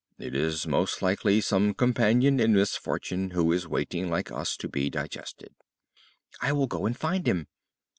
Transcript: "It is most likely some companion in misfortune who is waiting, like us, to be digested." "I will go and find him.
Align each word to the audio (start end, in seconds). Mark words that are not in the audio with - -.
"It 0.17 0.33
is 0.33 0.65
most 0.65 1.03
likely 1.03 1.41
some 1.41 1.75
companion 1.75 2.39
in 2.39 2.53
misfortune 2.53 3.29
who 3.29 3.51
is 3.51 3.67
waiting, 3.67 4.09
like 4.09 4.31
us, 4.31 4.57
to 4.57 4.67
be 4.67 4.89
digested." 4.89 5.53
"I 6.41 6.53
will 6.53 6.65
go 6.65 6.87
and 6.87 6.97
find 6.97 7.27
him. 7.27 7.45